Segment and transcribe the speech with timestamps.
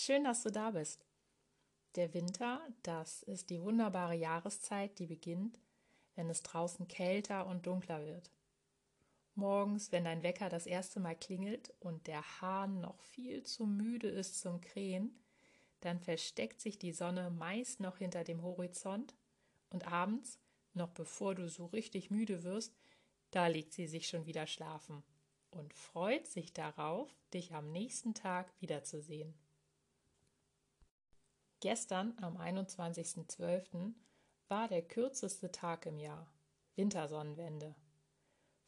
[0.00, 1.04] Schön, dass du da bist.
[1.96, 5.58] Der Winter, das ist die wunderbare Jahreszeit, die beginnt,
[6.14, 8.30] wenn es draußen kälter und dunkler wird.
[9.34, 14.08] Morgens, wenn dein Wecker das erste Mal klingelt und der Hahn noch viel zu müde
[14.08, 15.18] ist zum Krähen,
[15.80, 19.16] dann versteckt sich die Sonne meist noch hinter dem Horizont
[19.68, 20.38] und abends,
[20.74, 22.72] noch bevor du so richtig müde wirst,
[23.32, 25.02] da legt sie sich schon wieder schlafen
[25.50, 29.34] und freut sich darauf, dich am nächsten Tag wiederzusehen.
[31.60, 33.92] Gestern, am 21.12.,
[34.48, 36.26] war der kürzeste Tag im Jahr,
[36.76, 37.74] Wintersonnenwende.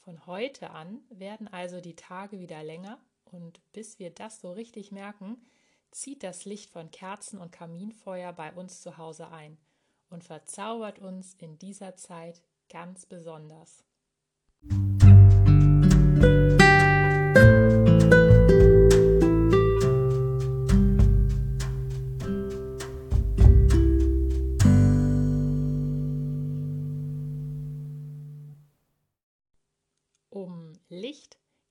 [0.00, 4.92] Von heute an werden also die Tage wieder länger und bis wir das so richtig
[4.92, 5.38] merken,
[5.90, 9.56] zieht das Licht von Kerzen und Kaminfeuer bei uns zu Hause ein
[10.10, 13.82] und verzaubert uns in dieser Zeit ganz besonders.
[14.70, 16.63] Um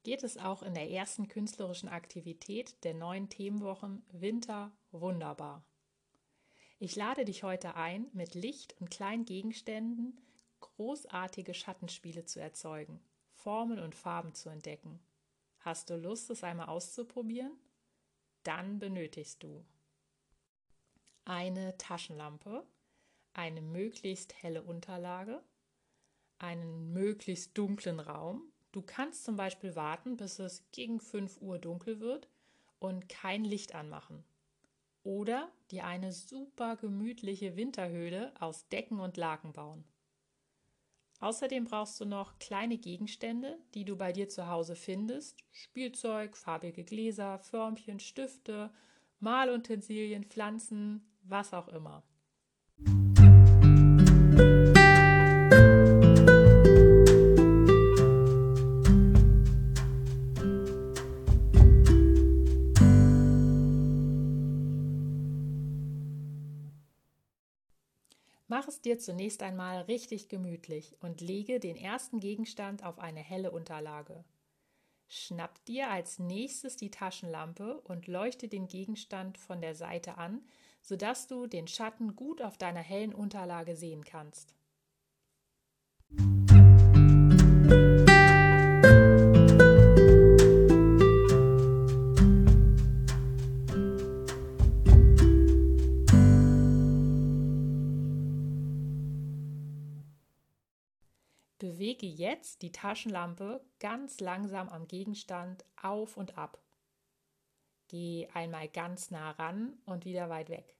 [0.04, 5.66] geht es auch in der ersten künstlerischen Aktivität der neuen Themenwochen Winter wunderbar.
[6.80, 10.20] Ich lade dich heute ein, mit Licht und kleinen Gegenständen
[10.60, 13.00] großartige Schattenspiele zu erzeugen,
[13.32, 15.00] Formen und Farben zu entdecken.
[15.60, 17.58] Hast du Lust, es einmal auszuprobieren?
[18.44, 19.66] Dann benötigst du
[21.26, 22.68] eine Taschenlampe,
[23.34, 25.42] eine möglichst helle Unterlage,
[26.38, 32.00] einen möglichst dunklen Raum, Du kannst zum Beispiel warten, bis es gegen 5 Uhr dunkel
[32.00, 32.28] wird
[32.80, 34.24] und kein Licht anmachen.
[35.04, 39.84] Oder dir eine super gemütliche Winterhöhle aus Decken und Laken bauen.
[41.20, 45.44] Außerdem brauchst du noch kleine Gegenstände, die du bei dir zu Hause findest.
[45.52, 48.74] Spielzeug, farbige Gläser, Förmchen, Stifte,
[49.20, 52.04] Malutensilien, Pflanzen, was auch immer.
[68.56, 73.50] Mach es dir zunächst einmal richtig gemütlich und lege den ersten Gegenstand auf eine helle
[73.50, 74.24] Unterlage.
[75.08, 80.44] Schnapp dir als nächstes die Taschenlampe und leuchte den Gegenstand von der Seite an,
[80.84, 84.54] sodass du den Schatten gut auf deiner hellen Unterlage sehen kannst.
[101.74, 106.62] Bewege jetzt die Taschenlampe ganz langsam am Gegenstand auf und ab.
[107.88, 110.78] Geh einmal ganz nah ran und wieder weit weg.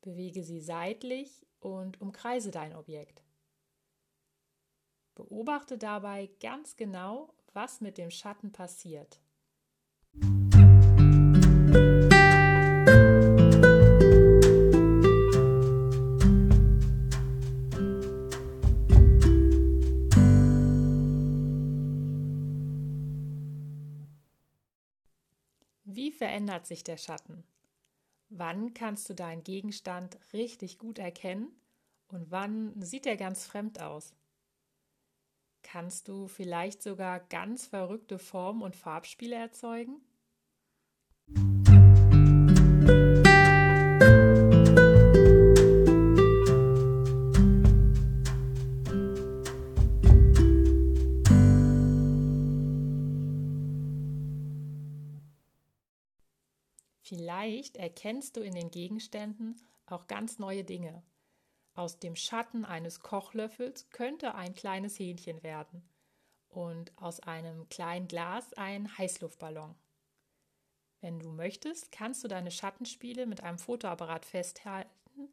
[0.00, 3.22] Bewege sie seitlich und umkreise dein Objekt.
[5.14, 9.20] Beobachte dabei ganz genau, was mit dem Schatten passiert.
[26.22, 27.42] Verändert sich der Schatten?
[28.28, 31.48] Wann kannst du deinen Gegenstand richtig gut erkennen
[32.06, 34.14] und wann sieht er ganz fremd aus?
[35.64, 40.00] Kannst du vielleicht sogar ganz verrückte Formen und Farbspiele erzeugen?
[57.14, 61.02] Vielleicht erkennst du in den Gegenständen auch ganz neue Dinge.
[61.74, 65.86] Aus dem Schatten eines Kochlöffels könnte ein kleines Hähnchen werden
[66.48, 69.74] und aus einem kleinen Glas ein Heißluftballon.
[71.02, 75.28] Wenn du möchtest, kannst du deine Schattenspiele mit einem Fotoapparat festhalten,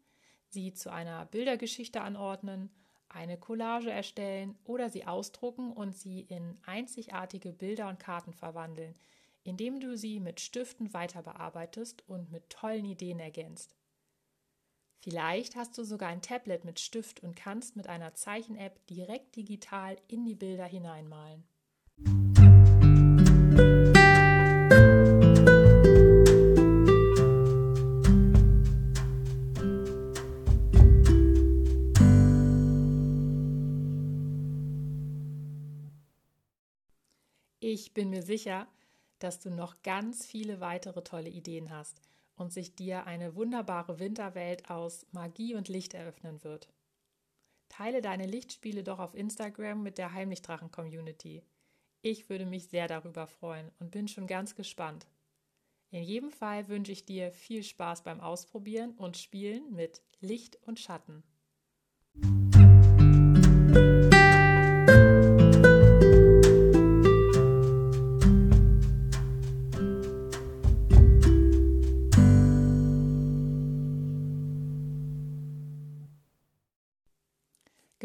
[0.49, 2.71] sie zu einer Bildergeschichte anordnen,
[3.07, 8.95] eine Collage erstellen oder sie ausdrucken und sie in einzigartige Bilder und Karten verwandeln,
[9.43, 13.75] indem du sie mit Stiften weiter bearbeitest und mit tollen Ideen ergänzt.
[15.01, 19.97] Vielleicht hast du sogar ein Tablet mit Stift und kannst mit einer Zeichen-App direkt digital
[20.07, 21.45] in die Bilder hineinmalen.
[37.61, 38.67] Ich bin mir sicher,
[39.19, 42.01] dass du noch ganz viele weitere tolle Ideen hast
[42.35, 46.69] und sich dir eine wunderbare Winterwelt aus Magie und Licht eröffnen wird.
[47.67, 51.43] Teile deine Lichtspiele doch auf Instagram mit der Heimlichdrachen-Community.
[52.01, 55.07] Ich würde mich sehr darüber freuen und bin schon ganz gespannt.
[55.91, 60.79] In jedem Fall wünsche ich dir viel Spaß beim Ausprobieren und Spielen mit Licht und
[60.79, 61.23] Schatten.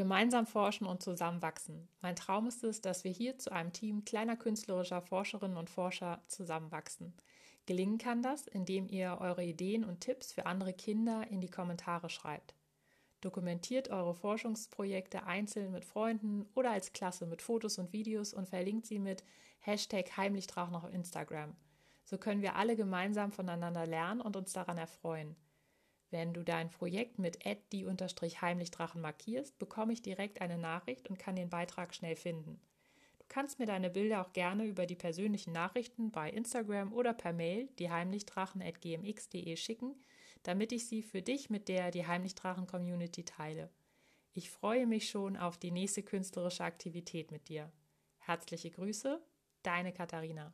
[0.04, 1.88] Gemeinsam forschen und zusammenwachsen.
[2.02, 6.22] Mein Traum ist es, dass wir hier zu einem Team kleiner künstlerischer Forscherinnen und Forscher
[6.28, 7.14] zusammenwachsen.
[7.64, 12.10] Gelingen kann das, indem ihr eure Ideen und Tipps für andere Kinder in die Kommentare
[12.10, 12.54] schreibt.
[13.22, 18.84] Dokumentiert eure Forschungsprojekte einzeln mit Freunden oder als Klasse mit Fotos und Videos und verlinkt
[18.84, 19.24] sie mit
[19.60, 21.56] Hashtag Heimlichdrachen auf Instagram.
[22.04, 25.34] So können wir alle gemeinsam voneinander lernen und uns daran erfreuen.
[26.14, 27.40] Wenn du dein Projekt mit
[27.72, 32.60] die-heimlichdrachen markierst, bekomme ich direkt eine Nachricht und kann den Beitrag schnell finden.
[33.18, 37.32] Du kannst mir deine Bilder auch gerne über die persönlichen Nachrichten bei Instagram oder per
[37.32, 39.96] Mail dieheimlichdrachen.gmx.de schicken,
[40.44, 43.68] damit ich sie für dich mit der Die Heimlichdrachen Community teile.
[44.34, 47.72] Ich freue mich schon auf die nächste künstlerische Aktivität mit dir.
[48.18, 49.20] Herzliche Grüße,
[49.64, 50.52] deine Katharina.